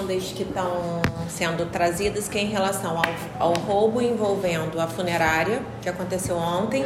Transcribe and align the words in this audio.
demandas 0.00 0.32
que 0.32 0.42
estão 0.42 1.02
sendo 1.28 1.70
trazidas 1.70 2.28
que 2.28 2.38
é 2.38 2.42
em 2.42 2.48
relação 2.48 2.96
ao, 2.96 3.48
ao 3.48 3.54
roubo 3.54 4.00
envolvendo 4.00 4.80
a 4.80 4.86
funerária, 4.86 5.62
que 5.82 5.88
aconteceu 5.88 6.36
ontem, 6.36 6.84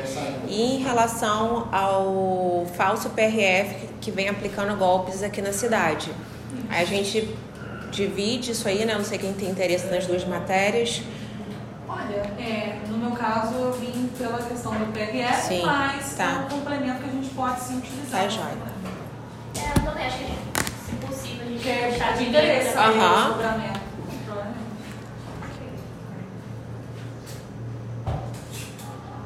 e 0.48 0.76
em 0.76 0.78
relação 0.78 1.68
ao 1.72 2.66
falso 2.76 3.10
PRF 3.10 3.88
que 4.00 4.10
vem 4.10 4.28
aplicando 4.28 4.76
golpes 4.76 5.22
aqui 5.22 5.40
na 5.40 5.52
cidade. 5.52 6.10
A 6.70 6.84
gente 6.84 7.36
divide 7.90 8.52
isso 8.52 8.66
aí, 8.66 8.84
né? 8.84 8.94
Não 8.94 9.04
sei 9.04 9.18
quem 9.18 9.32
tem 9.32 9.50
interesse 9.50 9.86
nas 9.86 10.06
duas 10.06 10.24
matérias. 10.24 11.02
Olha, 11.88 12.22
é, 12.38 12.80
no 12.88 12.98
meu 12.98 13.12
caso 13.12 13.54
eu 13.54 13.72
vim 13.72 14.10
pela 14.18 14.38
questão 14.38 14.72
do 14.74 14.92
PRF, 14.92 15.48
Sim, 15.48 15.62
mas 15.64 16.14
tá. 16.14 16.24
é 16.24 16.54
um 16.54 16.58
complemento 16.58 17.02
que 17.02 17.08
a 17.08 17.12
gente 17.12 17.28
pode 17.34 17.60
sim 17.60 17.78
utilizar. 17.78 18.22
Tá, 18.22 18.28
joia. 18.28 18.73
De 22.24 22.30
interesse. 22.30 22.76
Aham. 22.76 23.30
uhum. 23.30 23.74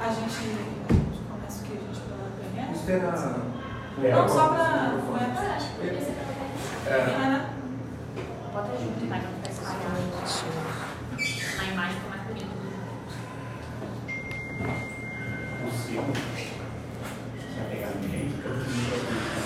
a 0.01 0.13
gente, 0.13 0.25
a 0.25 0.93
gente 0.93 1.21
começa 1.29 1.63
o 1.63 1.67
que? 1.67 1.73
A 1.73 1.81
gente 1.81 2.01
pela 2.01 2.31
PRF? 2.39 2.73
Esperar. 2.75 3.13
Não, 3.99 4.29
só 4.29 4.49
pra. 4.49 4.95
Eu 4.95 5.01
ser 6.01 6.13
pela 6.13 6.33
PRF. 6.33 6.71
É, 6.87 7.19
né? 7.19 7.51
Bota 8.53 8.71
junto, 8.79 9.01
tá? 9.01 9.07
Pra 9.09 9.19
não 9.19 9.33
ficar 9.35 9.51
espalhado. 9.51 9.99
Na 11.57 11.65
imagem 11.65 11.95
fica 11.97 12.09
mais 12.09 12.23
bonito. 12.23 12.55
Possível. 15.65 16.05
Vai 17.57 17.67
pegar 17.71 17.89
ambiente. 17.89 18.35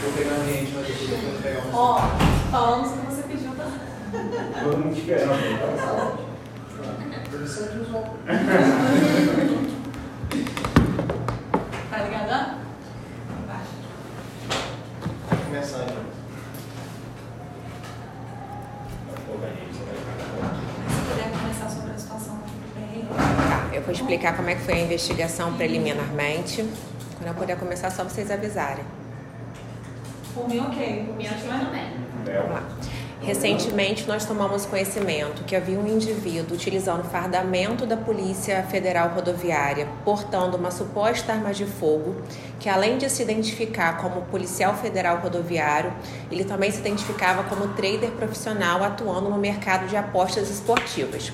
Vou 0.03 0.13
pegar 0.13 0.35
ambiente, 0.35 0.73
mas 0.77 0.87
depois 0.87 1.11
eu 1.11 1.31
vou 1.31 1.41
pegar 1.43 1.61
um. 1.61 1.75
Ó, 1.75 2.01
falamos 2.51 2.91
o 2.91 2.93
que 2.93 3.07
você 3.07 3.23
pediu, 3.23 3.53
tá? 3.57 3.67
Todo 4.63 4.79
mundo 4.79 4.97
tá. 4.97 6.19
Interessante 7.27 7.79
visual. 7.79 8.17
Tá 11.91 11.99
ligado? 11.99 12.59
Vai. 13.47 13.63
Começar. 15.47 15.87
Vou 19.27 19.39
pegar 19.39 19.53
isso, 19.71 19.81
vai 19.85 19.95
ficar. 19.95 20.17
Se 20.89 21.01
puder 21.11 21.31
começar 21.31 21.69
sobre 21.69 21.93
a 21.93 21.99
situação 21.99 22.35
do 22.37 22.43
PRF. 22.75 23.07
Tá, 23.15 23.75
eu 23.75 23.83
vou 23.83 23.93
explicar 23.93 24.37
como 24.37 24.49
é 24.51 24.55
que 24.55 24.63
foi 24.63 24.75
a 24.75 24.81
investigação 24.81 25.55
preliminarmente. 25.55 26.69
Quando 27.19 27.29
eu 27.29 27.35
puder 27.35 27.59
começar, 27.59 27.91
só 27.91 28.05
vocês 28.05 28.31
avisarem. 28.31 28.85
Por 30.35 30.49
mim, 30.49 30.61
ok. 30.61 31.09
O 31.11 31.15
meu 31.15 31.31
acho 31.31 31.43
que 31.43 31.49
Vai? 31.49 31.61
também. 31.65 31.91
Vamos 32.25 32.51
lá. 32.53 32.63
Recentemente, 33.23 34.05
nós 34.09 34.25
tomamos 34.25 34.67
conhecimento 34.67 35.45
que 35.45 35.55
havia 35.55 35.79
um 35.79 35.87
indivíduo 35.87 36.57
utilizando 36.57 37.05
fardamento 37.05 37.87
da 37.87 37.97
Polícia 37.97 38.65
Federal 38.65 39.11
Rodoviária, 39.11 39.87
portando 40.05 40.57
uma 40.57 40.73
suposta 40.73 41.33
arma 41.33 41.55
de 41.55 41.65
fogo, 41.65 42.17
que 42.59 42.69
além 42.69 42.99
de 42.99 43.09
se 43.09 43.23
identificar 43.23 43.99
como 43.99 44.23
policial 44.23 44.75
federal 44.75 45.19
rodoviário, 45.19 45.93
ele 46.33 46.43
também 46.43 46.73
se 46.73 46.81
identificava 46.81 47.45
como 47.45 47.69
trader 47.75 48.11
profissional 48.11 48.83
atuando 48.83 49.31
no 49.31 49.39
mercado 49.39 49.87
de 49.87 49.97
apostas 49.97 50.51
esportivas. 50.51 51.33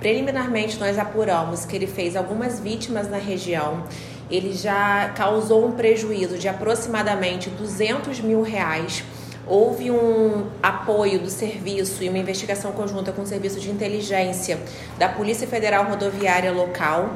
Preliminarmente, 0.00 0.78
nós 0.78 0.98
apuramos 0.98 1.66
que 1.66 1.76
ele 1.76 1.86
fez 1.86 2.16
algumas 2.16 2.58
vítimas 2.58 3.06
na 3.10 3.18
região. 3.18 3.84
Ele 4.30 4.54
já 4.54 5.10
causou 5.14 5.66
um 5.66 5.72
prejuízo 5.72 6.38
de 6.38 6.48
aproximadamente 6.48 7.50
200 7.50 8.18
mil 8.20 8.40
reais. 8.40 9.04
Houve 9.48 9.90
um 9.90 10.46
apoio 10.62 11.18
do 11.18 11.30
serviço 11.30 12.02
e 12.04 12.08
uma 12.08 12.18
investigação 12.18 12.70
conjunta 12.72 13.12
com 13.12 13.22
o 13.22 13.26
serviço 13.26 13.58
de 13.58 13.70
inteligência 13.70 14.58
da 14.98 15.08
Polícia 15.08 15.46
Federal 15.46 15.84
Rodoviária 15.84 16.52
local. 16.52 17.14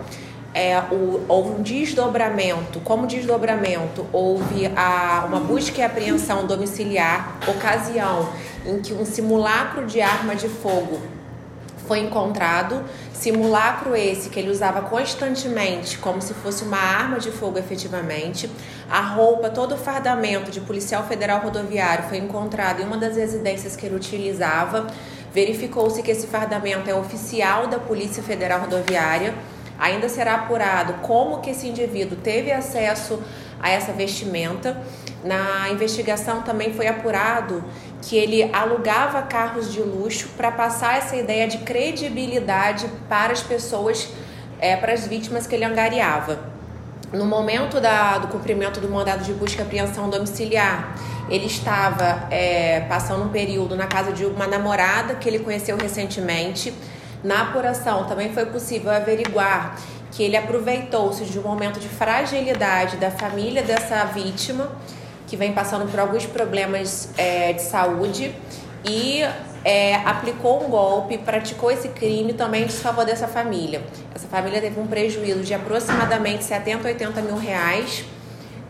É, 0.54 0.78
o- 0.90 1.22
houve 1.28 1.50
um 1.50 1.62
desdobramento. 1.62 2.80
Como 2.80 3.06
desdobramento, 3.06 4.06
houve 4.12 4.66
a, 4.76 5.24
uma 5.26 5.40
busca 5.40 5.80
e 5.80 5.82
apreensão 5.82 6.46
domiciliar, 6.46 7.38
ocasião 7.46 8.28
em 8.66 8.80
que 8.80 8.92
um 8.92 9.04
simulacro 9.04 9.86
de 9.86 10.00
arma 10.00 10.34
de 10.34 10.48
fogo 10.48 11.00
foi 11.92 12.00
encontrado. 12.00 12.82
Simulacro 13.12 13.94
esse 13.94 14.30
que 14.30 14.40
ele 14.40 14.50
usava 14.50 14.80
constantemente, 14.80 15.98
como 15.98 16.22
se 16.22 16.32
fosse 16.32 16.64
uma 16.64 16.78
arma 16.78 17.18
de 17.18 17.30
fogo 17.30 17.58
efetivamente. 17.58 18.50
A 18.90 19.02
roupa, 19.02 19.50
todo 19.50 19.74
o 19.74 19.76
fardamento 19.76 20.50
de 20.50 20.62
policial 20.62 21.06
federal 21.06 21.42
rodoviário 21.42 22.08
foi 22.08 22.16
encontrado 22.16 22.80
em 22.80 22.86
uma 22.86 22.96
das 22.96 23.16
residências 23.18 23.76
que 23.76 23.84
ele 23.84 23.94
utilizava. 23.94 24.86
Verificou-se 25.34 26.02
que 26.02 26.10
esse 26.10 26.26
fardamento 26.28 26.88
é 26.88 26.94
oficial 26.94 27.66
da 27.66 27.78
Polícia 27.78 28.22
Federal 28.22 28.60
Rodoviária. 28.60 29.34
Ainda 29.78 30.08
será 30.08 30.36
apurado 30.36 30.94
como 31.02 31.42
que 31.42 31.50
esse 31.50 31.68
indivíduo 31.68 32.16
teve 32.16 32.50
acesso 32.50 33.22
a 33.60 33.68
essa 33.68 33.92
vestimenta. 33.92 34.82
Na 35.24 35.70
investigação 35.70 36.42
também 36.42 36.72
foi 36.74 36.86
apurado 36.88 37.62
que 38.02 38.16
ele 38.16 38.50
alugava 38.52 39.22
carros 39.22 39.72
de 39.72 39.80
luxo 39.80 40.28
para 40.36 40.50
passar 40.50 40.98
essa 40.98 41.14
ideia 41.14 41.46
de 41.46 41.58
credibilidade 41.58 42.88
para 43.08 43.32
as 43.32 43.40
pessoas, 43.40 44.08
é, 44.58 44.76
para 44.76 44.92
as 44.92 45.06
vítimas 45.06 45.46
que 45.46 45.54
ele 45.54 45.64
angariava. 45.64 46.40
No 47.12 47.24
momento 47.26 47.80
da- 47.80 48.18
do 48.18 48.26
cumprimento 48.28 48.80
do 48.80 48.88
mandado 48.88 49.22
de 49.22 49.32
busca 49.34 49.60
e 49.62 49.64
apreensão 49.64 50.08
domiciliar, 50.10 50.94
ele 51.28 51.46
estava 51.46 52.26
é, 52.30 52.80
passando 52.88 53.24
um 53.24 53.28
período 53.28 53.76
na 53.76 53.86
casa 53.86 54.12
de 54.12 54.24
uma 54.24 54.46
namorada 54.46 55.14
que 55.14 55.28
ele 55.28 55.38
conheceu 55.38 55.76
recentemente. 55.76 56.74
Na 57.22 57.42
apuração 57.42 58.04
também 58.06 58.32
foi 58.32 58.46
possível 58.46 58.90
averiguar 58.90 59.76
que 60.10 60.22
ele 60.24 60.36
aproveitou-se 60.36 61.24
de 61.24 61.38
um 61.38 61.42
momento 61.42 61.78
de 61.78 61.88
fragilidade 61.88 62.96
da 62.96 63.10
família 63.10 63.62
dessa 63.62 64.04
vítima, 64.06 64.70
que 65.32 65.36
vem 65.38 65.50
passando 65.50 65.90
por 65.90 65.98
alguns 65.98 66.26
problemas 66.26 67.08
é, 67.16 67.54
de 67.54 67.62
saúde, 67.62 68.34
e 68.84 69.22
é, 69.64 69.94
aplicou 70.04 70.62
um 70.62 70.68
golpe, 70.68 71.16
praticou 71.16 71.70
esse 71.70 71.88
crime 71.88 72.34
também 72.34 72.64
em 72.64 72.66
desfavor 72.66 73.06
dessa 73.06 73.26
família. 73.26 73.82
Essa 74.14 74.28
família 74.28 74.60
teve 74.60 74.78
um 74.78 74.86
prejuízo 74.86 75.40
de 75.40 75.54
aproximadamente 75.54 76.44
70, 76.44 76.86
80 76.86 77.22
mil 77.22 77.38
reais, 77.38 78.04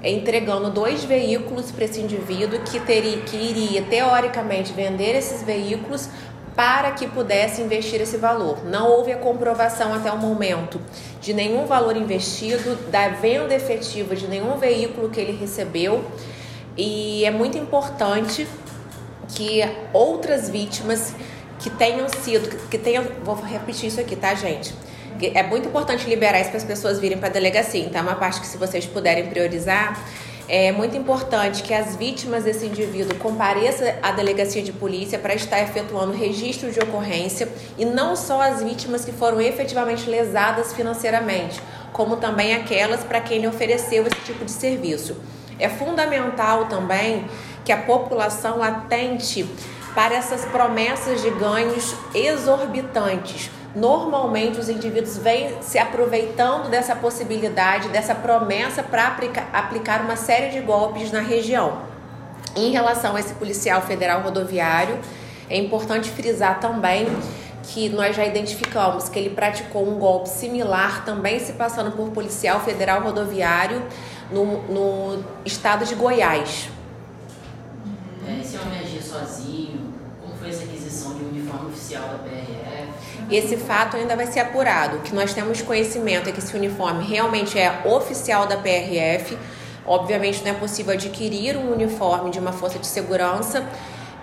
entregando 0.05 0.71
dois 0.71 1.03
veículos 1.03 1.73
para 1.73 1.85
esse 1.85 2.01
indivíduo 2.01 2.61
que, 2.61 2.79
teria, 2.79 3.17
que 3.23 3.37
iria, 3.37 3.83
teoricamente, 3.83 4.73
vender 4.73 5.17
esses 5.17 5.43
veículos 5.43 6.09
para 6.55 6.93
que 6.93 7.09
pudesse 7.09 7.61
investir 7.61 8.01
esse 8.01 8.19
valor. 8.19 8.65
Não 8.65 8.89
houve 8.89 9.11
a 9.11 9.17
comprovação 9.17 9.93
até 9.93 10.13
o 10.13 10.17
momento 10.17 10.81
de 11.21 11.35
nenhum 11.35 11.67
valor 11.67 11.97
investido, 11.97 12.77
da 12.89 13.09
venda 13.09 13.53
efetiva 13.53 14.15
de 14.15 14.29
nenhum 14.29 14.59
veículo 14.59 15.11
que 15.11 15.19
ele 15.19 15.37
recebeu. 15.37 16.05
E 16.77 17.25
é 17.25 17.31
muito 17.31 17.59
importante 17.59 18.47
que 19.29 19.61
outras 19.93 20.49
vítimas 20.49 21.15
que 21.59 21.71
tenham 21.71 22.09
sido, 22.09 22.49
que 22.69 22.79
tenham, 22.79 23.05
vou 23.23 23.35
repetir 23.35 23.89
isso 23.89 24.01
aqui, 24.01 24.17
tá, 24.17 24.35
gente? 24.35 24.75
É 25.35 25.43
muito 25.43 25.69
importante 25.69 26.09
liberar 26.09 26.41
isso 26.41 26.51
para 26.51 26.59
as 26.59 26.65
pessoas 26.65 26.99
virem 26.99 27.19
para 27.19 27.29
a 27.29 27.33
delegacia. 27.33 27.85
Então, 27.85 28.01
é 28.01 28.03
uma 28.03 28.17
parte 28.17 28.41
que, 28.41 28.47
se 28.47 28.57
vocês 28.57 28.85
puderem 28.87 29.29
priorizar, 29.29 30.03
é 30.49 30.73
muito 30.73 30.97
importante 30.97 31.63
que 31.63 31.73
as 31.73 31.95
vítimas 31.95 32.45
desse 32.45 32.67
indivíduo 32.67 33.17
compareçam 33.19 33.87
à 34.03 34.11
delegacia 34.11 34.63
de 34.63 34.73
polícia 34.73 35.19
para 35.19 35.35
estar 35.35 35.63
efetuando 35.63 36.13
registro 36.13 36.73
de 36.73 36.81
ocorrência 36.81 37.49
e 37.79 37.85
não 37.85 38.17
só 38.17 38.43
as 38.43 38.63
vítimas 38.63 39.05
que 39.05 39.13
foram 39.13 39.41
efetivamente 39.41 40.11
lesadas 40.11 40.73
financeiramente, 40.73 41.61
como 41.93 42.17
também 42.17 42.55
aquelas 42.55 43.05
para 43.05 43.21
quem 43.21 43.39
ele 43.39 43.47
ofereceu 43.47 44.05
esse 44.07 44.21
tipo 44.25 44.45
de 44.45 44.51
serviço. 44.51 45.17
É 45.63 45.69
fundamental 45.69 46.65
também 46.65 47.25
que 47.65 47.71
a 47.71 47.77
população 47.77 48.61
atente 48.61 49.49
para 49.95 50.15
essas 50.15 50.45
promessas 50.47 51.23
de 51.23 51.31
ganhos 51.31 51.95
exorbitantes. 52.13 53.49
Normalmente 53.73 54.59
os 54.59 54.69
indivíduos 54.69 55.17
vêm 55.19 55.63
se 55.63 55.79
aproveitando 55.79 56.69
dessa 56.69 56.97
possibilidade, 56.97 57.89
dessa 57.91 58.13
promessa 58.13 58.83
para 58.83 59.07
aplica 59.07 59.47
aplicar 59.53 60.01
uma 60.01 60.17
série 60.17 60.49
de 60.49 60.61
golpes 60.61 61.13
na 61.13 61.21
região. 61.21 61.79
Em 62.57 62.73
relação 62.73 63.15
a 63.15 63.21
esse 63.21 63.35
policial 63.35 63.83
federal 63.83 64.21
rodoviário, 64.21 64.99
é 65.49 65.57
importante 65.57 66.11
frisar 66.11 66.59
também 66.59 67.07
que 67.63 67.89
nós 67.89 68.17
já 68.17 68.27
identificamos 68.27 69.09
que 69.09 69.19
ele 69.19 69.31
praticou 69.31 69.89
um 69.89 69.99
golpe 69.99 70.29
similar, 70.29 71.05
também 71.05 71.39
se 71.39 71.53
passando 71.53 71.93
por 71.93 72.11
policial 72.11 72.61
federal 72.61 73.03
rodoviário 73.03 73.83
no, 74.33 74.63
no 74.69 75.25
estado 75.45 75.85
de 75.85 75.95
Goiás. 75.95 76.69
É, 78.27 78.41
esse 78.41 78.57
homem 78.57 78.79
agia 78.81 79.03
sozinho? 79.03 79.93
Como 80.21 80.35
foi 80.37 80.51
essa 80.51 80.65
aquisição 80.65 81.15
de 81.15 81.25
um 81.25 81.29
uniforme 81.29 81.71
oficial 81.71 82.09
da 82.09 82.19
PRF? 82.19 82.93
Esse 83.31 83.57
fato 83.57 83.97
ainda 83.97 84.17
vai 84.17 84.27
ser 84.27 84.41
apurado. 84.41 84.99
O 84.99 85.01
que 85.01 85.15
nós 85.15 85.33
temos 85.35 85.61
conhecimento 85.63 86.29
é 86.29 86.33
que 86.33 86.39
esse 86.39 86.57
uniforme 86.57 87.05
realmente 87.05 87.59
é 87.59 87.83
oficial 87.85 88.47
da 88.47 88.57
PRF. 88.57 89.37
Obviamente 89.85 90.43
não 90.45 90.53
é 90.53 90.55
possível 90.55 90.93
adquirir 90.93 91.57
um 91.57 91.73
uniforme 91.73 92.31
de 92.31 92.39
uma 92.39 92.53
força 92.53 92.79
de 92.79 92.87
segurança 92.87 93.67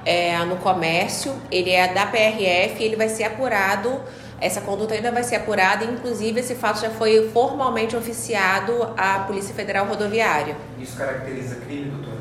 é, 0.06 0.38
no 0.46 0.56
comércio, 0.58 1.36
ele 1.52 1.72
é 1.72 1.94
da 1.94 2.06
PRF, 2.06 2.82
ele 2.82 2.96
vai 2.96 3.10
ser 3.10 3.26
apurado, 3.26 4.02
essa 4.42 4.62
conduta 4.62 4.94
ainda 4.94 5.12
vai 5.12 5.24
ser 5.24 5.36
apurada, 5.36 5.84
inclusive 5.86 6.40
esse 6.40 6.56
fato 6.56 6.80
já 6.82 6.90
foi 6.90 7.30
formalmente 7.30 7.96
oficiado 7.96 8.94
à 8.98 9.20
Polícia 9.20 9.54
Federal 9.54 9.86
Rodoviária. 9.86 10.56
Isso 10.80 10.98
caracteriza 10.98 11.56
crime, 11.56 11.90
doutora? 11.92 12.20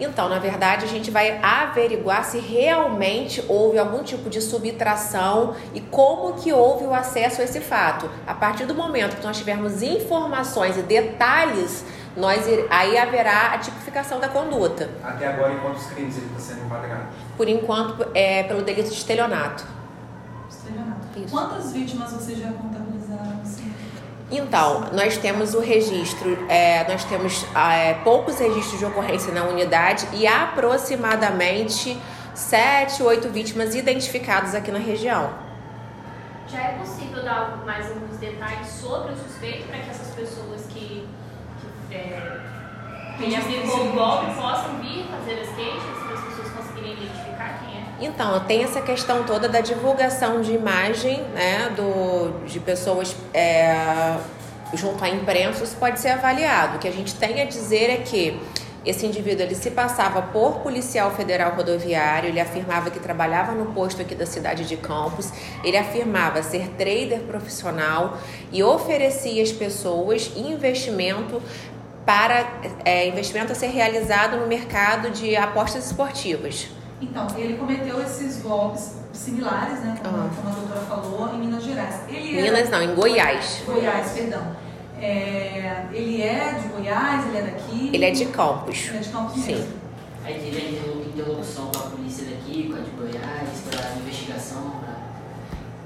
Então, 0.00 0.28
na 0.28 0.38
verdade, 0.38 0.84
a 0.84 0.88
gente 0.88 1.10
vai 1.10 1.38
averiguar 1.42 2.24
se 2.24 2.38
realmente 2.38 3.44
houve 3.46 3.78
algum 3.78 4.02
tipo 4.02 4.28
de 4.28 4.40
subtração 4.40 5.54
e 5.74 5.80
como 5.80 6.34
que 6.34 6.52
houve 6.52 6.84
o 6.84 6.94
acesso 6.94 7.40
a 7.40 7.44
esse 7.44 7.60
fato. 7.60 8.10
A 8.26 8.34
partir 8.34 8.64
do 8.66 8.74
momento 8.74 9.16
que 9.16 9.24
nós 9.24 9.36
tivermos 9.36 9.82
informações 9.82 10.76
e 10.76 10.82
detalhes, 10.82 11.84
nós 12.16 12.44
aí 12.68 12.98
haverá 12.98 13.52
a 13.52 13.58
tipificação 13.58 14.18
da 14.18 14.28
conduta. 14.28 14.90
Até 15.04 15.26
agora, 15.26 15.52
em 15.52 15.58
quantos 15.58 15.86
crimes 15.86 16.16
ele 16.16 16.26
está 16.26 16.38
sendo 16.40 16.64
enquadrado? 16.64 17.06
Por 17.36 17.48
enquanto, 17.48 18.06
é 18.14 18.42
pelo 18.42 18.62
delito 18.62 18.88
de 18.88 18.96
estelionato. 18.96 19.81
Isso. 21.16 21.28
Quantas 21.30 21.72
vítimas 21.72 22.12
vocês 22.12 22.38
já 22.38 22.52
contabilizaram? 22.52 23.40
Assim? 23.42 23.72
Então, 24.30 24.88
nós 24.92 25.18
temos 25.18 25.54
o 25.54 25.60
registro, 25.60 26.38
é, 26.48 26.88
nós 26.90 27.04
temos 27.04 27.44
é, 27.54 27.94
poucos 28.02 28.38
registros 28.38 28.78
de 28.78 28.84
ocorrência 28.86 29.32
na 29.32 29.44
unidade 29.44 30.08
e 30.14 30.26
aproximadamente 30.26 31.98
sete, 32.34 33.02
oito 33.02 33.28
vítimas 33.28 33.74
identificadas 33.74 34.54
aqui 34.54 34.70
na 34.70 34.78
região. 34.78 35.30
Já 36.48 36.60
é 36.60 36.78
possível 36.78 37.22
dar 37.22 37.62
mais 37.64 37.86
alguns 37.88 38.16
detalhes 38.16 38.68
sobre 38.68 39.12
o 39.12 39.16
suspeito 39.16 39.68
para 39.68 39.78
que 39.80 39.90
essas 39.90 40.14
pessoas 40.14 40.62
que, 40.68 41.06
que 41.90 41.94
é, 41.94 42.40
ele 43.20 43.36
aplicou 43.36 43.86
o 43.86 43.92
golpe 43.92 44.34
possam 44.34 44.76
vir 44.80 45.06
fazer 45.06 45.40
as 45.40 45.48
queixas, 45.54 45.98
para 46.06 46.14
as 46.14 46.24
pessoas 46.24 46.48
conseguirem 46.50 46.92
identificar 46.94 47.60
quem? 47.64 47.71
Então, 48.04 48.40
tem 48.40 48.64
essa 48.64 48.80
questão 48.80 49.22
toda 49.22 49.48
da 49.48 49.60
divulgação 49.60 50.40
de 50.40 50.52
imagem, 50.52 51.22
né, 51.34 51.72
do, 51.76 52.44
de 52.44 52.58
pessoas 52.58 53.14
é, 53.32 54.16
junto 54.74 55.04
à 55.04 55.08
imprensa, 55.08 55.62
isso 55.62 55.76
pode 55.76 56.00
ser 56.00 56.08
avaliado. 56.08 56.76
O 56.76 56.78
que 56.80 56.88
a 56.88 56.92
gente 56.92 57.14
tem 57.14 57.40
a 57.40 57.44
dizer 57.44 57.90
é 57.90 57.96
que 57.98 58.40
esse 58.84 59.06
indivíduo 59.06 59.44
ele 59.44 59.54
se 59.54 59.70
passava 59.70 60.20
por 60.20 60.58
policial 60.58 61.12
federal 61.12 61.54
rodoviário, 61.54 62.28
ele 62.28 62.40
afirmava 62.40 62.90
que 62.90 62.98
trabalhava 62.98 63.52
no 63.52 63.66
posto 63.66 64.02
aqui 64.02 64.16
da 64.16 64.26
cidade 64.26 64.66
de 64.66 64.76
Campos, 64.76 65.30
ele 65.62 65.76
afirmava 65.76 66.42
ser 66.42 66.70
trader 66.70 67.20
profissional 67.20 68.18
e 68.50 68.64
oferecia 68.64 69.44
às 69.44 69.52
pessoas 69.52 70.32
investimento 70.34 71.40
para 72.04 72.60
é, 72.84 73.06
investimento 73.06 73.52
a 73.52 73.54
ser 73.54 73.68
realizado 73.68 74.36
no 74.38 74.48
mercado 74.48 75.10
de 75.10 75.36
apostas 75.36 75.86
esportivas. 75.86 76.68
Então, 77.02 77.26
ele 77.36 77.56
cometeu 77.56 78.00
esses 78.00 78.40
golpes 78.42 78.92
similares, 79.12 79.80
né? 79.80 79.98
Como, 80.02 80.16
Ah. 80.16 80.30
como 80.36 80.48
a 80.48 80.52
doutora 80.52 80.80
falou, 80.86 81.34
em 81.34 81.38
Minas 81.38 81.64
Gerais. 81.64 81.96
Ele 82.08 82.38
era- 82.38 82.42
Minas 82.52 82.70
não, 82.70 82.82
em 82.82 82.94
Goiás. 82.94 83.62
Goiás, 83.66 84.12
perdão. 84.12 84.42
É, 85.00 85.86
ele 85.92 86.22
é 86.22 86.52
de 86.62 86.68
Goiás, 86.68 87.26
ele 87.26 87.38
é 87.38 87.42
daqui? 87.42 87.90
Ele 87.92 88.04
é 88.04 88.10
de 88.12 88.26
Campos. 88.26 88.86
Ele 88.88 88.98
é 88.98 89.00
de 89.00 89.08
Campos 89.08 89.42
Sim. 89.42 89.54
mesmo. 89.56 89.72
Aí 90.24 90.34
teve 90.34 90.56
a 90.64 90.70
interlo- 90.70 91.02
interlocução 91.04 91.66
com 91.72 91.78
a 91.78 91.82
polícia 91.90 92.24
daqui, 92.24 92.68
com 92.70 92.76
a 92.76 92.80
de 92.80 92.90
Goiás, 92.90 93.48
para 93.68 93.98
investigação, 94.00 94.62
para 94.80 94.92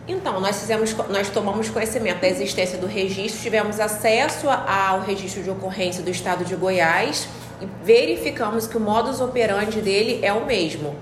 Então, 0.08 0.38
nós 0.38 0.60
fizemos, 0.60 0.94
nós 1.08 1.30
tomamos 1.30 1.68
conhecimento 1.70 2.20
da 2.20 2.28
existência 2.28 2.78
do 2.78 2.86
registro, 2.86 3.40
tivemos 3.42 3.80
acesso 3.80 4.46
ao 4.48 5.00
registro 5.00 5.42
de 5.42 5.50
ocorrência 5.50 6.00
do 6.02 6.10
estado 6.10 6.44
de 6.44 6.54
Goiás 6.54 7.26
e 7.60 7.66
verificamos 7.82 8.66
que 8.68 8.76
o 8.76 8.80
modus 8.80 9.20
operandi 9.20 9.80
dele 9.80 10.20
é 10.22 10.32
o 10.32 10.44
mesmo. 10.46 10.94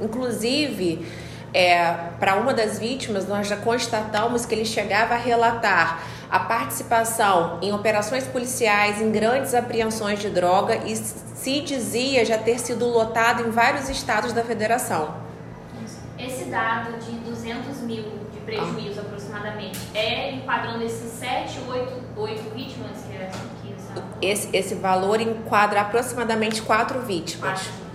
Inclusive, 0.00 1.06
é, 1.54 1.92
para 2.20 2.36
uma 2.36 2.52
das 2.52 2.78
vítimas, 2.78 3.26
nós 3.26 3.46
já 3.48 3.56
constatamos 3.56 4.44
que 4.44 4.54
ele 4.54 4.64
chegava 4.64 5.14
a 5.14 5.18
relatar 5.18 6.00
a 6.30 6.40
participação 6.40 7.58
em 7.62 7.72
operações 7.72 8.26
policiais, 8.26 9.00
em 9.00 9.10
grandes 9.10 9.54
apreensões 9.54 10.18
de 10.18 10.28
droga 10.28 10.76
e 10.84 10.96
se 10.96 11.60
dizia 11.60 12.24
já 12.24 12.36
ter 12.36 12.58
sido 12.58 12.86
lotado 12.86 13.46
em 13.46 13.50
vários 13.50 13.88
estados 13.88 14.32
da 14.32 14.42
federação. 14.42 15.14
Esse 16.18 16.46
dado 16.46 16.98
de 16.98 17.12
200 17.18 17.78
mil 17.82 18.02
de 18.32 18.40
prejuízo 18.40 19.00
aproximadamente 19.00 19.78
é 19.94 20.32
enquadrando 20.32 20.82
esses 20.82 21.12
7, 21.12 21.60
8, 21.68 21.92
8 22.16 22.54
vítimas 22.54 22.90
que, 23.06 23.14
é- 23.16 23.30
que 23.62 23.74
são 23.82 24.02
Esse, 24.20 24.48
esse 24.52 24.74
valor 24.74 25.20
enquadra 25.20 25.82
aproximadamente 25.82 26.62
quatro 26.62 27.00
vítimas. 27.00 27.50
quatro 27.50 27.64
vítimas. 27.64 27.85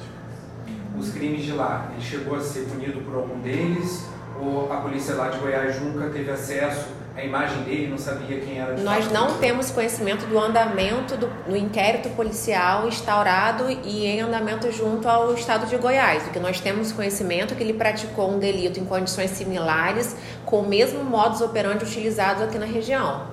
Os 1.02 1.10
crimes 1.10 1.44
de 1.44 1.52
lá, 1.54 1.90
ele 1.94 2.06
chegou 2.06 2.38
a 2.38 2.40
ser 2.40 2.66
punido 2.66 3.02
por 3.02 3.16
algum 3.16 3.40
deles? 3.40 4.06
Ou 4.40 4.72
a 4.72 4.78
polícia 4.78 5.16
lá 5.16 5.30
de 5.30 5.40
Goiás 5.40 5.82
nunca 5.82 6.10
teve 6.10 6.30
acesso 6.30 6.90
à 7.16 7.24
imagem 7.24 7.64
dele, 7.64 7.88
não 7.90 7.98
sabia 7.98 8.40
quem 8.40 8.60
era 8.60 8.76
de 8.76 8.84
Nós 8.84 9.06
fato? 9.06 9.14
não 9.14 9.38
temos 9.40 9.72
conhecimento 9.72 10.28
do 10.28 10.38
andamento 10.38 11.18
do, 11.18 11.28
do 11.50 11.58
inquérito 11.58 12.10
policial 12.10 12.88
instaurado 12.88 13.68
e 13.70 14.06
em 14.06 14.22
andamento 14.22 14.72
junto 14.72 15.10
ao 15.10 15.34
estado 15.34 15.66
de 15.66 15.76
Goiás. 15.76 16.28
O 16.28 16.30
que 16.30 16.40
nós 16.40 16.60
temos 16.60 16.92
conhecimento 16.92 17.56
é 17.56 17.58
que 17.58 17.64
ele 17.64 17.74
praticou 17.74 18.32
um 18.32 18.38
delito 18.38 18.80
em 18.80 18.86
condições 18.86 19.32
similares, 19.32 20.16
com 20.46 20.60
o 20.60 20.68
mesmo 20.68 21.04
modus 21.04 21.42
operandi 21.42 21.84
utilizado 21.84 22.44
aqui 22.44 22.60
na 22.60 22.68
região. 22.68 23.26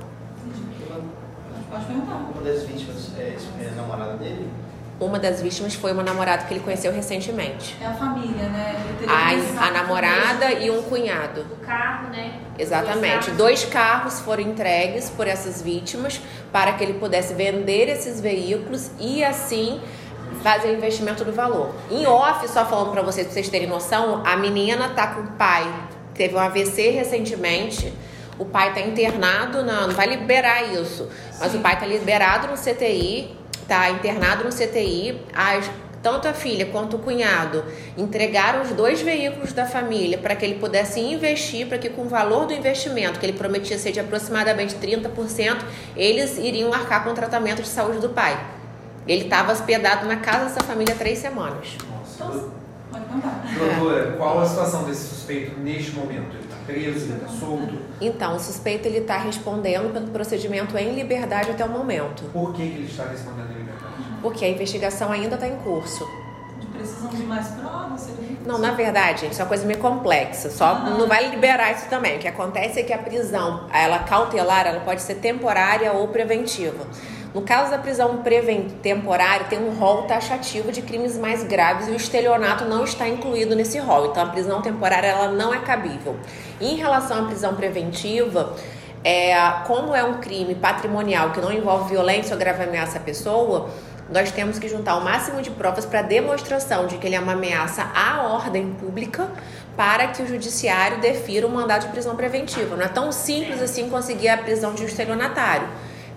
Pode 1.70 1.84
perguntar. 1.84 2.14
Uma 2.14 2.42
das 2.42 2.62
vítimas 2.62 3.10
é, 3.18 3.36
é 3.60 3.70
namorada 3.76 4.16
dele? 4.16 4.48
Uma 5.00 5.18
das 5.18 5.40
vítimas 5.40 5.74
foi 5.74 5.92
uma 5.92 6.02
namorada 6.02 6.44
que 6.44 6.52
ele 6.52 6.60
conheceu 6.60 6.92
recentemente. 6.92 7.76
É 7.80 7.86
a 7.86 7.94
família, 7.94 8.48
né? 8.48 8.74
A, 9.06 9.66
a 9.66 9.70
namorada 9.70 10.52
e 10.52 10.70
um 10.70 10.82
cunhado. 10.82 11.46
O 11.52 11.56
carro, 11.64 12.08
né? 12.10 12.40
Exatamente. 12.58 13.30
Dois 13.30 13.48
Dois 13.48 13.64
carros 13.64 14.20
foram 14.20 14.42
entregues 14.42 15.08
por 15.08 15.28
essas 15.28 15.62
vítimas 15.62 16.20
para 16.52 16.72
que 16.72 16.82
ele 16.82 16.94
pudesse 16.94 17.32
vender 17.32 17.88
esses 17.88 18.20
veículos 18.20 18.90
e 18.98 19.22
assim 19.22 19.80
fazer 20.42 20.68
o 20.68 20.74
investimento 20.74 21.24
do 21.24 21.32
valor. 21.32 21.74
Em 21.90 22.06
off, 22.06 22.48
só 22.48 22.64
falando 22.66 22.90
para 22.90 23.02
vocês, 23.02 23.26
pra 23.26 23.34
vocês 23.34 23.48
terem 23.48 23.68
noção, 23.68 24.22
a 24.26 24.36
menina 24.36 24.88
tá 24.90 25.08
com 25.14 25.20
o 25.22 25.26
pai, 25.32 25.72
teve 26.14 26.34
um 26.34 26.38
AVC 26.38 26.90
recentemente. 26.90 27.92
O 28.38 28.44
pai 28.44 28.72
tá 28.72 28.80
internado, 28.80 29.64
na, 29.64 29.86
não 29.86 29.94
vai 29.94 30.06
liberar 30.06 30.62
isso, 30.72 31.08
mas 31.40 31.54
o 31.54 31.58
pai 31.58 31.78
tá 31.78 31.86
liberado 31.86 32.46
no 32.46 32.54
CTI, 32.54 33.36
tá 33.68 33.90
internado 33.90 34.44
no 34.44 34.50
CTI. 34.50 35.20
As, 35.32 35.70
tanto 36.02 36.26
a 36.26 36.32
filha 36.32 36.66
quanto 36.66 36.96
o 36.96 36.98
cunhado 36.98 37.64
entregaram 37.96 38.62
os 38.62 38.70
dois 38.70 39.02
veículos 39.02 39.52
da 39.52 39.66
família 39.66 40.16
para 40.16 40.34
que 40.34 40.44
ele 40.44 40.54
pudesse 40.54 41.00
investir, 41.00 41.66
para 41.66 41.76
que 41.76 41.90
com 41.90 42.02
o 42.02 42.08
valor 42.08 42.46
do 42.46 42.52
investimento, 42.52 43.20
que 43.20 43.26
ele 43.26 43.36
prometia 43.36 43.78
ser 43.78 43.92
de 43.92 44.00
aproximadamente 44.00 44.76
30%, 44.76 45.58
eles 45.96 46.38
iriam 46.38 46.72
arcar 46.72 47.04
com 47.04 47.10
o 47.10 47.14
tratamento 47.14 47.62
de 47.62 47.68
saúde 47.68 47.98
do 47.98 48.08
pai. 48.08 48.38
Ele 49.06 49.24
estava 49.24 49.52
hospedado 49.52 50.06
na 50.06 50.16
casa 50.16 50.44
dessa 50.44 50.60
família 50.60 50.94
há 50.94 50.98
três 50.98 51.18
semanas. 51.18 51.76
Nossa. 51.88 52.24
Então. 52.24 52.58
Doutora, 53.58 54.12
qual 54.16 54.40
a 54.40 54.46
situação 54.46 54.84
desse 54.84 55.08
suspeito 55.08 55.58
neste 55.60 55.92
momento? 55.92 56.47
Preso, 56.68 57.06
ele 57.06 57.14
está 57.14 57.28
solto? 57.28 57.78
Então, 58.00 58.36
o 58.36 58.38
suspeito 58.38 58.86
ele 58.86 58.98
está 58.98 59.16
respondendo 59.18 59.92
pelo 59.92 60.08
procedimento 60.08 60.76
em 60.76 60.94
liberdade 60.94 61.50
até 61.50 61.64
o 61.64 61.68
momento, 61.68 62.24
Por 62.32 62.52
que, 62.54 62.62
ele 62.62 62.86
está 62.86 63.04
respondendo 63.04 63.50
em 63.52 63.58
liberdade? 63.58 63.94
porque 64.22 64.44
a 64.44 64.48
investigação 64.48 65.10
ainda 65.10 65.34
está 65.36 65.48
em 65.48 65.56
curso. 65.58 66.06
De 66.60 66.66
precisão 66.66 67.08
de 67.10 67.22
mais 67.22 67.46
provas? 67.48 68.00
Seria... 68.02 68.36
Não, 68.44 68.58
na 68.58 68.72
verdade, 68.72 69.22
gente, 69.22 69.32
isso 69.32 69.40
é 69.40 69.44
uma 69.44 69.48
coisa 69.48 69.64
meio 69.66 69.78
complexa. 69.78 70.50
Só 70.50 70.66
Ah. 70.66 70.90
não 70.98 71.06
vai 71.08 71.28
liberar 71.30 71.72
isso 71.72 71.88
também. 71.88 72.16
O 72.16 72.18
que 72.18 72.28
acontece 72.28 72.80
é 72.80 72.82
que 72.82 72.92
a 72.92 72.98
prisão, 72.98 73.66
ela 73.72 74.00
cautelar, 74.00 74.66
ela 74.66 74.80
pode 74.80 75.02
ser 75.02 75.16
temporária 75.16 75.92
ou 75.92 76.08
preventiva. 76.08 76.84
No 77.34 77.42
caso 77.42 77.70
da 77.70 77.78
prisão 77.78 78.22
temporária, 78.82 79.46
tem 79.46 79.58
um 79.58 79.74
rol 79.74 80.04
taxativo 80.04 80.72
de 80.72 80.80
crimes 80.80 81.18
mais 81.18 81.44
graves 81.44 81.86
e 81.86 81.90
o 81.90 81.96
estelionato 81.96 82.64
não 82.64 82.84
está 82.84 83.06
incluído 83.06 83.54
nesse 83.54 83.78
rol. 83.78 84.06
Então, 84.06 84.22
a 84.22 84.26
prisão 84.26 84.62
temporária 84.62 85.08
ela 85.08 85.28
não 85.30 85.52
é 85.52 85.58
cabível. 85.58 86.16
Em 86.60 86.76
relação 86.76 87.24
à 87.24 87.26
prisão 87.26 87.54
preventiva, 87.54 88.56
é, 89.04 89.34
como 89.66 89.94
é 89.94 90.02
um 90.02 90.20
crime 90.20 90.54
patrimonial 90.54 91.30
que 91.30 91.40
não 91.40 91.52
envolve 91.52 91.90
violência 91.90 92.32
ou 92.32 92.38
grave 92.38 92.64
ameaça 92.64 92.98
à 92.98 93.00
pessoa, 93.00 93.68
nós 94.10 94.32
temos 94.32 94.58
que 94.58 94.66
juntar 94.66 94.96
o 94.96 95.04
máximo 95.04 95.42
de 95.42 95.50
provas 95.50 95.84
para 95.84 96.00
demonstração 96.00 96.86
de 96.86 96.96
que 96.96 97.06
ele 97.06 97.14
é 97.14 97.20
uma 97.20 97.32
ameaça 97.32 97.90
à 97.94 98.22
ordem 98.22 98.72
pública 98.72 99.30
para 99.76 100.08
que 100.08 100.22
o 100.22 100.26
judiciário 100.26 100.98
defira 100.98 101.46
um 101.46 101.50
mandado 101.50 101.82
de 101.82 101.88
prisão 101.88 102.16
preventiva. 102.16 102.74
Não 102.74 102.84
é 102.84 102.88
tão 102.88 103.12
simples 103.12 103.60
assim 103.60 103.90
conseguir 103.90 104.28
a 104.28 104.38
prisão 104.38 104.74
de 104.74 104.82
um 104.82 104.86
estelionatário. 104.86 105.68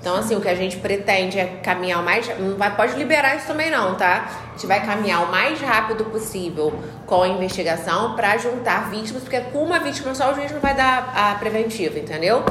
Então, 0.02 0.16
assim, 0.16 0.36
o 0.36 0.42
que 0.42 0.50
a 0.50 0.56
gente 0.56 0.78
pretende 0.78 1.38
é 1.38 1.46
caminhar 1.62 2.02
o 2.02 2.04
mais. 2.04 2.28
Não 2.40 2.58
vai, 2.58 2.76
pode 2.76 2.96
liberar 2.96 3.36
isso 3.38 3.46
também, 3.46 3.70
não, 3.70 3.94
tá? 3.94 4.28
A 4.48 4.52
gente 4.54 4.66
vai 4.66 4.84
caminhar 4.84 5.24
o 5.24 5.32
mais 5.32 5.62
rápido 5.62 6.06
possível 6.06 6.74
com 7.06 7.22
a 7.22 7.28
investigação 7.28 8.16
para 8.16 8.36
juntar 8.38 8.90
vítimas, 8.90 9.22
porque 9.22 9.40
com 9.40 9.60
uma 9.60 9.80
vítima 9.80 10.16
só 10.16 10.32
o 10.32 10.36
juiz 10.36 10.52
não 10.52 10.60
vai 10.60 10.74
dar 10.74 11.14
a 11.16 11.36
preventiva, 11.36 12.00
entendeu? 12.00 12.44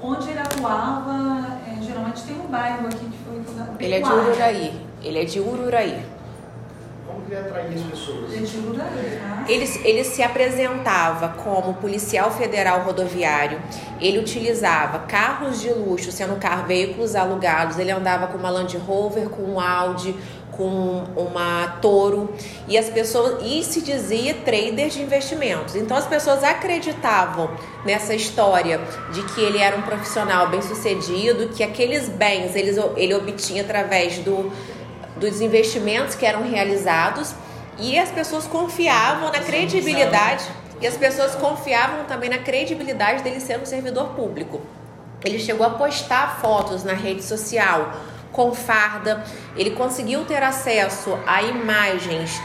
Onde 0.00 0.30
ele 0.30 0.38
atuava, 0.38 1.58
é, 1.68 1.82
geralmente 1.82 2.22
tem 2.22 2.34
um 2.36 2.46
bairro 2.46 2.86
aqui 2.86 3.04
que 3.04 3.18
foi... 3.18 3.84
Ele 3.84 3.94
é 3.94 4.00
de 4.00 4.10
Ururaí. 4.10 4.86
Ele 5.02 5.18
é 5.18 5.24
de 5.24 5.40
Ururaí. 5.40 6.02
Ele 7.30 7.38
atraía 7.38 7.76
as 7.76 7.82
pessoas? 7.82 8.30
Né? 8.30 9.44
Ele, 9.48 9.80
ele 9.84 10.02
se 10.02 10.20
apresentava 10.20 11.28
como 11.28 11.74
policial 11.74 12.32
federal 12.32 12.80
rodoviário, 12.80 13.62
ele 14.00 14.18
utilizava 14.18 14.98
carros 15.06 15.60
de 15.60 15.70
luxo, 15.70 16.10
sendo 16.10 16.34
carro, 16.40 16.66
veículos 16.66 17.14
alugados, 17.14 17.78
ele 17.78 17.92
andava 17.92 18.26
com 18.26 18.36
uma 18.36 18.50
Land 18.50 18.76
Rover, 18.78 19.28
com 19.28 19.42
um 19.42 19.60
Audi, 19.60 20.12
com 20.50 21.04
uma 21.16 21.78
Toro 21.80 22.34
e 22.66 22.76
as 22.76 22.90
pessoas 22.90 23.40
e 23.44 23.62
se 23.62 23.80
dizia 23.80 24.34
trader 24.34 24.88
de 24.88 25.00
investimentos. 25.00 25.76
Então 25.76 25.96
as 25.96 26.08
pessoas 26.08 26.42
acreditavam 26.42 27.48
nessa 27.84 28.12
história 28.12 28.80
de 29.12 29.22
que 29.22 29.40
ele 29.40 29.58
era 29.58 29.76
um 29.76 29.82
profissional 29.82 30.48
bem-sucedido, 30.48 31.50
que 31.50 31.62
aqueles 31.62 32.08
bens 32.08 32.56
eles, 32.56 32.76
ele 32.96 33.14
obtinha 33.14 33.62
através 33.62 34.18
do, 34.18 34.52
dos 35.20 35.40
investimentos 35.40 36.14
que 36.14 36.26
eram 36.26 36.42
realizados 36.42 37.34
e 37.78 37.98
as 37.98 38.10
pessoas 38.10 38.46
confiavam 38.46 39.30
na 39.30 39.38
credibilidade 39.38 40.44
e 40.80 40.86
as 40.86 40.96
pessoas 40.96 41.34
confiavam 41.34 42.04
também 42.04 42.30
na 42.30 42.38
credibilidade 42.38 43.22
dele 43.22 43.38
ser 43.38 43.58
um 43.58 43.66
servidor 43.66 44.14
público. 44.14 44.60
Ele 45.22 45.38
chegou 45.38 45.66
a 45.66 45.70
postar 45.70 46.40
fotos 46.40 46.82
na 46.82 46.94
rede 46.94 47.22
social 47.22 47.92
com 48.32 48.54
farda. 48.54 49.22
Ele 49.56 49.72
conseguiu 49.72 50.24
ter 50.24 50.42
acesso 50.42 51.18
a 51.26 51.42
imagens 51.42 52.40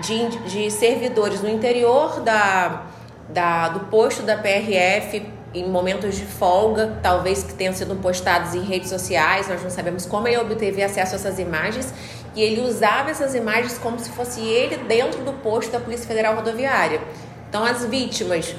de, 0.00 0.28
de 0.48 0.70
servidores 0.70 1.42
no 1.42 1.48
interior 1.48 2.20
da, 2.20 2.84
da, 3.28 3.68
do 3.68 3.80
posto 3.80 4.22
da 4.22 4.36
PRF 4.38 5.33
em 5.54 5.68
momentos 5.68 6.16
de 6.16 6.26
folga, 6.26 6.98
talvez 7.02 7.44
que 7.44 7.54
tenham 7.54 7.72
sido 7.72 7.94
postados 7.96 8.54
em 8.54 8.62
redes 8.62 8.88
sociais, 8.88 9.48
nós 9.48 9.62
não 9.62 9.70
sabemos 9.70 10.04
como 10.04 10.26
ele 10.26 10.38
obteve 10.38 10.82
acesso 10.82 11.12
a 11.12 11.16
essas 11.16 11.38
imagens, 11.38 11.94
e 12.34 12.42
ele 12.42 12.60
usava 12.60 13.10
essas 13.10 13.34
imagens 13.34 13.78
como 13.78 13.98
se 13.98 14.10
fosse 14.10 14.40
ele 14.40 14.78
dentro 14.78 15.22
do 15.22 15.32
posto 15.34 15.70
da 15.70 15.78
Polícia 15.78 16.06
Federal 16.06 16.34
Rodoviária. 16.34 17.00
Então 17.48 17.64
as 17.64 17.84
vítimas 17.84 18.54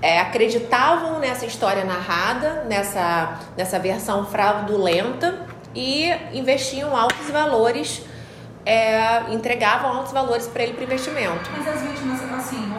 é, 0.00 0.20
acreditavam 0.20 1.18
nessa 1.18 1.44
história 1.44 1.84
narrada, 1.84 2.64
nessa, 2.68 3.40
nessa 3.56 3.78
versão 3.80 4.24
fraudulenta, 4.26 5.46
e 5.74 6.10
investiam 6.32 6.96
altos 6.96 7.28
valores, 7.30 8.02
é, 8.64 9.32
entregavam 9.32 9.90
altos 9.90 10.12
valores 10.12 10.46
para 10.46 10.62
ele 10.62 10.74
para 10.74 10.84
investimento. 10.84 11.50
Mas 11.56 11.66
as 11.66 11.82
vítimas, 11.82 12.20
assim, 12.32 12.72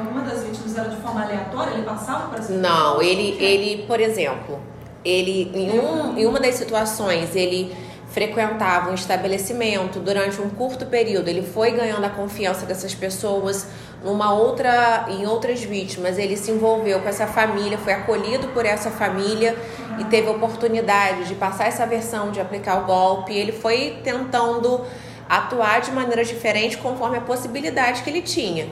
era 0.80 0.90
de 0.90 0.98
forma 0.98 1.24
aleatória? 1.24 1.74
Ele 1.74 1.84
passava 1.84 2.30
para 2.30 2.40
essa 2.40 2.54
Não, 2.54 3.02
ele, 3.02 3.38
ele, 3.44 3.84
por 3.86 4.00
exemplo, 4.00 4.60
ele 5.04 5.52
em, 5.54 5.80
um, 5.80 6.18
em 6.18 6.26
uma 6.26 6.40
das 6.40 6.56
situações 6.56 7.36
ele 7.36 7.76
frequentava 8.10 8.90
um 8.90 8.96
estabelecimento 8.96 10.00
durante 10.00 10.42
um 10.42 10.50
curto 10.50 10.86
período, 10.86 11.28
ele 11.28 11.44
foi 11.44 11.72
ganhando 11.72 12.04
a 12.04 12.10
confiança 12.10 12.66
dessas 12.66 12.94
pessoas. 12.94 13.68
Numa 14.04 14.34
outra, 14.34 15.06
em 15.10 15.28
outras 15.28 15.62
vítimas, 15.62 16.18
ele 16.18 16.36
se 16.36 16.52
envolveu 16.52 17.02
com 17.02 17.10
essa 17.10 17.28
família, 17.28 17.78
foi 17.78 17.94
acolhido 17.94 18.48
por 18.48 18.66
essa 18.66 18.90
família 18.90 19.56
e 20.00 20.06
teve 20.06 20.30
oportunidade 20.30 21.26
de 21.26 21.36
passar 21.36 21.68
essa 21.68 21.86
versão, 21.86 22.32
de 22.32 22.40
aplicar 22.40 22.82
o 22.82 22.86
golpe. 22.86 23.34
Ele 23.34 23.52
foi 23.52 24.00
tentando 24.04 24.82
atuar 25.28 25.82
de 25.82 25.92
maneira 25.92 26.24
diferente 26.24 26.78
conforme 26.78 27.18
a 27.18 27.22
possibilidade 27.22 28.02
que 28.02 28.10
ele 28.10 28.22
tinha. 28.22 28.68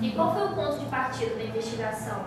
E 0.00 0.10
qual 0.10 0.34
foi 0.34 0.44
o 0.44 0.54
ponto 0.54 0.78
de 0.78 0.86
partida 0.86 1.34
da 1.34 1.44
investigação? 1.44 2.24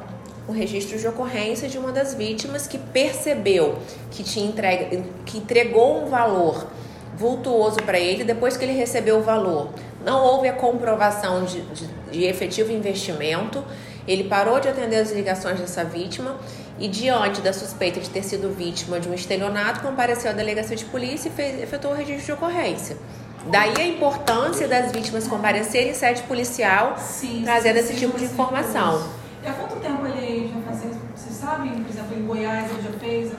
O 0.47 0.51
registro 0.51 0.97
de 0.97 1.07
ocorrência 1.07 1.69
de 1.69 1.77
uma 1.77 1.91
das 1.91 2.15
vítimas 2.15 2.65
que 2.65 2.79
percebeu 2.79 3.77
que, 4.09 4.23
tinha 4.23 4.47
entregue, 4.47 5.03
que 5.25 5.37
entregou 5.37 6.03
um 6.03 6.09
valor 6.09 6.67
vultuoso 7.15 7.77
para 7.83 7.99
ele 7.99 8.23
depois 8.23 8.57
que 8.57 8.63
ele 8.63 8.73
recebeu 8.73 9.19
o 9.19 9.21
valor. 9.21 9.69
Não 10.03 10.23
houve 10.23 10.47
a 10.47 10.53
comprovação 10.53 11.43
de, 11.43 11.61
de, 11.61 11.87
de 12.11 12.23
efetivo 12.23 12.71
investimento. 12.71 13.63
Ele 14.07 14.23
parou 14.23 14.59
de 14.59 14.67
atender 14.67 14.95
as 14.95 15.11
ligações 15.11 15.59
dessa 15.59 15.83
vítima 15.83 16.37
e, 16.79 16.87
diante 16.87 17.41
da 17.41 17.53
suspeita 17.53 17.99
de 17.99 18.09
ter 18.09 18.23
sido 18.23 18.49
vítima 18.51 18.99
de 18.99 19.07
um 19.07 19.13
estelionato, 19.13 19.81
compareceu 19.81 20.31
à 20.31 20.33
delegacia 20.33 20.75
de 20.75 20.85
polícia 20.85 21.29
e 21.29 21.31
fez, 21.31 21.61
efetuou 21.61 21.93
o 21.93 21.97
registro 21.97 22.25
de 22.25 22.31
ocorrência. 22.31 22.97
Daí 23.47 23.73
a 23.77 23.87
importância 23.87 24.67
das 24.67 24.91
vítimas 24.91 25.27
comparecerem 25.27 25.91
em 25.91 25.93
sede 25.93 26.23
policial, 26.23 26.97
sim, 26.97 27.41
trazendo 27.43 27.75
sim, 27.75 27.79
esse 27.79 27.95
tipo 27.95 28.17
de 28.17 28.25
informação. 28.25 29.03
E 29.43 29.47
há 29.47 29.53
quanto 29.53 29.75
tempo 29.77 30.05
ele 30.05 30.51
já 30.53 30.61
faz 30.61 30.85
isso? 30.85 30.99
Vocês 31.15 31.35
sabem, 31.35 31.83
por 31.83 31.89
exemplo, 31.89 32.17
em 32.17 32.25
Goiás 32.25 32.69
ele 32.71 32.81
já 32.81 32.99
fez? 32.99 33.31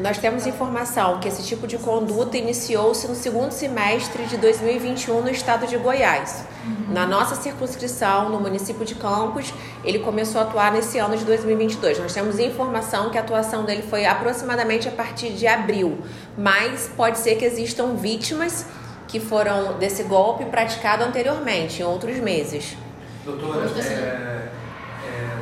Nós 0.00 0.16
temos 0.16 0.46
informação 0.46 1.20
que 1.20 1.28
esse 1.28 1.42
tipo 1.44 1.66
de 1.66 1.76
conduta 1.76 2.36
iniciou-se 2.38 3.06
no 3.06 3.14
segundo 3.14 3.52
semestre 3.52 4.24
de 4.24 4.38
2021 4.38 5.20
no 5.20 5.30
estado 5.30 5.66
de 5.66 5.76
Goiás. 5.76 6.44
Uhum. 6.64 6.94
Na 6.94 7.06
nossa 7.06 7.34
circunscrição, 7.36 8.30
no 8.30 8.40
município 8.40 8.86
de 8.86 8.94
Campos, 8.94 9.52
ele 9.84 9.98
começou 9.98 10.40
a 10.40 10.44
atuar 10.44 10.72
nesse 10.72 10.98
ano 10.98 11.16
de 11.16 11.24
2022. 11.26 11.98
Nós 11.98 12.14
temos 12.14 12.38
informação 12.38 13.10
que 13.10 13.18
a 13.18 13.20
atuação 13.20 13.64
dele 13.64 13.82
foi 13.82 14.06
aproximadamente 14.06 14.88
a 14.88 14.90
partir 14.90 15.34
de 15.34 15.46
abril, 15.46 15.98
mas 16.38 16.90
pode 16.96 17.18
ser 17.18 17.36
que 17.36 17.44
existam 17.44 17.94
vítimas 17.94 18.64
que 19.12 19.20
foram 19.20 19.74
desse 19.74 20.04
golpe 20.04 20.46
praticado 20.46 21.04
anteriormente, 21.04 21.82
em 21.82 21.84
outros 21.84 22.16
meses. 22.16 22.78
Doutora, 23.26 23.66
é, 23.78 23.82
é, 23.82 24.48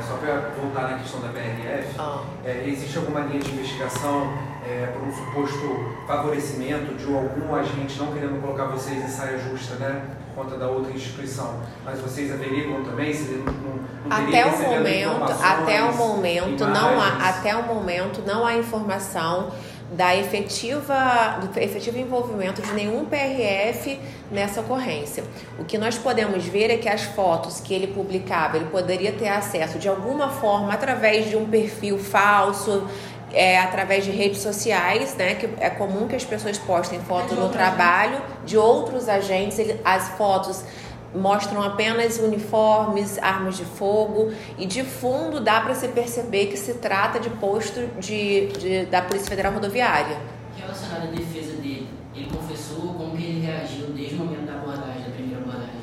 só 0.05 0.17
para 0.17 0.51
voltar 0.61 0.91
na 0.91 0.99
questão 0.99 1.21
da 1.21 1.29
PRF, 1.29 1.95
ah. 1.97 2.21
é, 2.43 2.65
existe 2.67 2.97
alguma 2.97 3.21
linha 3.21 3.39
de 3.39 3.49
investigação 3.49 4.33
é, 4.67 4.87
por 4.87 5.07
um 5.07 5.15
suposto 5.15 5.95
favorecimento 6.05 6.93
de 6.95 7.05
algum 7.05 7.55
agente 7.55 7.97
não 7.97 8.11
querendo 8.11 8.41
colocar 8.41 8.65
vocês 8.65 9.05
em 9.05 9.07
saia 9.07 9.39
justa, 9.39 9.75
né? 9.75 10.03
Por 10.35 10.43
conta 10.43 10.57
da 10.57 10.67
outra 10.67 10.91
instituição. 10.91 11.61
Mas 11.85 11.99
vocês 12.01 12.29
averiguam 12.29 12.83
também 12.83 13.13
se 13.13 13.31
não, 13.31 13.53
não 13.53 13.81
até 14.09 14.45
o 14.45 14.57
momento, 14.59 15.43
até 15.43 15.83
o 15.83 15.95
momento 15.95 16.65
não 16.65 16.99
há, 16.99 17.29
até 17.29 17.55
o 17.55 17.63
momento 17.63 18.21
não 18.25 18.45
há 18.45 18.57
informação 18.57 19.51
da 19.91 20.15
efetiva, 20.15 21.39
do 21.41 21.59
efetivo 21.59 21.97
envolvimento 21.97 22.61
de 22.61 22.73
nenhum 22.73 23.05
PRF 23.05 23.99
nessa 24.31 24.61
ocorrência. 24.61 25.23
O 25.59 25.65
que 25.65 25.77
nós 25.77 25.97
podemos 25.97 26.45
ver 26.45 26.71
é 26.71 26.77
que 26.77 26.87
as 26.87 27.03
fotos 27.03 27.59
que 27.59 27.73
ele 27.73 27.87
publicava, 27.87 28.55
ele 28.55 28.67
poderia 28.67 29.11
ter 29.11 29.27
acesso 29.27 29.77
de 29.77 29.89
alguma 29.89 30.29
forma 30.29 30.73
através 30.73 31.29
de 31.29 31.35
um 31.35 31.45
perfil 31.45 31.99
falso, 31.99 32.87
é, 33.33 33.59
através 33.59 34.05
de 34.05 34.11
redes 34.11 34.39
sociais, 34.39 35.15
né? 35.15 35.35
Que 35.35 35.49
é 35.59 35.69
comum 35.69 36.07
que 36.07 36.15
as 36.15 36.23
pessoas 36.23 36.57
postem 36.57 37.01
fotos 37.01 37.37
no 37.37 37.49
trabalho 37.49 38.21
de 38.45 38.57
outros 38.57 39.09
agentes, 39.09 39.59
ele, 39.59 39.79
as 39.83 40.09
fotos 40.09 40.63
mostram 41.13 41.61
apenas 41.61 42.17
uniformes, 42.17 43.17
armas 43.19 43.57
de 43.57 43.65
fogo 43.65 44.31
e 44.57 44.65
de 44.65 44.83
fundo 44.83 45.39
dá 45.39 45.61
para 45.61 45.75
se 45.75 45.87
perceber 45.89 46.47
que 46.47 46.57
se 46.57 46.75
trata 46.75 47.19
de 47.19 47.29
posto 47.29 47.87
de, 47.99 48.47
de, 48.47 48.85
da 48.85 49.01
Polícia 49.01 49.29
Federal 49.29 49.53
Rodoviária. 49.53 50.17
Relacionado 50.57 51.03
à 51.03 51.11
defesa 51.11 51.53
dele, 51.53 51.87
ele 52.15 52.29
confessou 52.29 52.93
como 52.93 53.15
que 53.15 53.23
ele 53.23 53.45
reagiu 53.45 53.87
desde 53.87 54.15
o 54.15 54.19
momento 54.19 54.45
da 54.45 54.53
abordagem, 54.53 55.03
da 55.03 55.09
primeira 55.11 55.41
abordagem? 55.41 55.81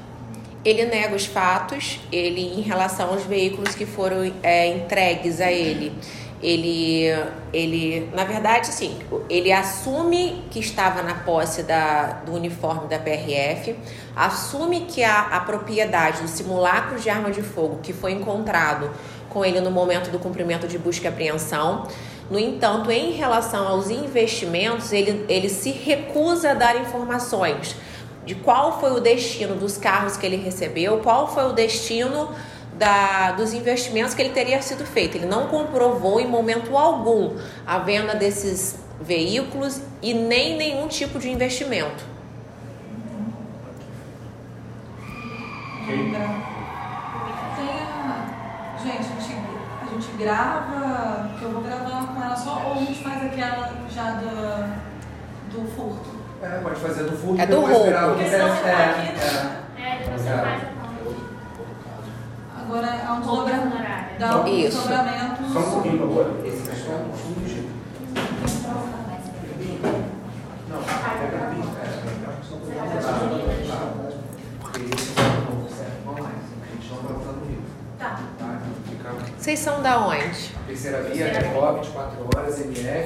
Ele 0.65 0.85
nega 0.87 1.15
os 1.15 1.27
fatos, 1.27 2.01
ele 2.11 2.41
em 2.41 2.61
relação 2.61 3.11
aos 3.11 3.23
veículos 3.25 3.75
que 3.75 3.87
foram 3.87 4.33
é, 4.43 4.69
entregues 4.69 5.41
a 5.41 5.51
ele 5.51 5.93
ele, 6.43 7.07
ele, 7.53 8.11
na 8.15 8.25
verdade, 8.25 8.69
sim, 8.69 8.99
ele 9.29 9.51
assume 9.51 10.45
que 10.51 10.61
estava 10.61 11.03
na 11.03 11.15
posse 11.15 11.63
da, 11.63 12.21
do 12.25 12.33
uniforme 12.33 12.89
da 12.89 12.99
PRF, 12.99 13.77
assume 14.15 14.83
que 14.83 15.03
a, 15.03 15.21
a 15.21 15.41
propriedade 15.41 16.23
do 16.23 16.29
simulacro 16.29 16.99
de 17.01 17.11
arma 17.11 17.31
de 17.31 17.43
fogo 17.43 17.81
que 17.83 17.93
foi 17.93 18.13
encontrado 18.13 18.91
com 19.29 19.45
ele 19.45 19.61
no 19.61 19.71
momento 19.71 20.11
do 20.11 20.19
cumprimento 20.19 20.69
de 20.69 20.79
busca 20.79 21.07
e 21.07 21.09
apreensão. 21.09 21.87
No 22.31 22.39
entanto, 22.39 22.91
em 22.91 23.13
relação 23.13 23.67
aos 23.67 23.91
investimentos, 23.91 24.93
ele, 24.93 25.25
ele 25.29 25.49
se 25.49 25.71
recusa 25.71 26.51
a 26.51 26.55
dar 26.55 26.81
informações 26.81 27.75
de 28.25 28.35
qual 28.35 28.79
foi 28.79 28.93
o 28.93 29.01
destino 29.01 29.55
dos 29.55 29.79
carros 29.79 30.17
que 30.17 30.27
ele 30.27 30.37
recebeu, 30.37 30.99
qual 30.99 31.33
foi 31.33 31.45
o 31.47 31.53
destino 31.53 32.29
da, 32.79 33.33
dos 33.33 33.53
investimentos 33.53 34.15
que 34.15 34.23
ele 34.23 34.33
teria 34.33 34.63
sido 34.63 34.87
feito. 34.87 35.17
Ele 35.17 35.27
não 35.27 35.49
comprovou 35.49 36.21
em 36.21 36.27
momento 36.27 36.77
algum 36.77 37.37
a 37.67 37.79
venda 37.79 38.15
desses 38.15 38.79
veículos 39.01 39.81
e 40.01 40.15
nem 40.15 40.57
nenhum 40.57 40.89
tipo 40.89 41.19
de 41.19 41.31
investimento. 41.31 42.05
Tem 45.87 46.13
Gente, 48.83 48.97
a 48.97 49.21
gente, 49.21 49.37
a 49.83 49.93
gente 49.93 50.17
grava, 50.17 51.31
que 51.37 51.45
eu 51.45 51.51
vou 51.51 51.63
gravar 51.63 52.15
com 52.15 52.23
ela 52.23 52.37
só, 52.37 52.63
ou 52.67 52.75
a 52.75 52.77
gente 52.77 53.03
faz 53.03 53.25
aquela 53.25 53.73
já 53.91 54.13
do, 54.13 55.53
do 55.53 55.69
furto? 55.73 56.17
É, 56.41 56.61
pode 56.61 56.77
fazer 56.81 57.05
do 57.05 57.17
furto. 57.17 57.41
É 57.41 57.47
do 57.47 57.61
roubo. 57.61 57.91
Porque 58.15 58.31
senão 58.31 58.55
é, 58.55 58.71
é, 58.71 59.83
é, 59.83 59.99
depois 59.99 60.23
você 60.23 60.31
faz 60.31 60.78
Agora 62.69 62.87
é 62.87 63.11
um 63.11 63.21
desdobramento. 63.21 64.19
Dá 64.19 64.43
um 64.43 64.47
Isso. 64.47 64.77
desdobramento. 64.77 65.53
Só 65.55 65.59
um 65.59 65.71
pouquinho, 65.73 65.99
por 66.01 66.09
favor. 66.09 66.47
Esse 66.47 66.69
cachorro 66.69 66.93
é 66.93 67.07
um 67.07 67.17
fundo 67.17 67.41
de 67.43 67.55
jeito. 67.55 67.71
Não, 70.69 70.83
pega 70.83 71.39
a 71.39 71.51
pista. 71.55 71.79
É, 71.81 72.89
Vocês 79.39 79.59
são 79.61 79.81
da 79.83 80.07
onde? 80.07 80.53
terceira 80.67 81.03
via, 81.05 81.33
Record, 81.33 81.77
24 81.79 82.29
horas, 82.37 82.61
MF. 82.61 82.89